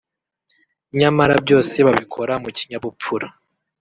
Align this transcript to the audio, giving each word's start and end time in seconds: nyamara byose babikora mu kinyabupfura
nyamara 0.99 1.35
byose 1.45 1.75
babikora 1.87 2.33
mu 2.43 2.49
kinyabupfura 2.57 3.27